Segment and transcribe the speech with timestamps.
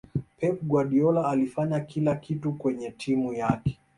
[0.39, 3.79] pep guardiola alifanya kila kitu kwenye timu yake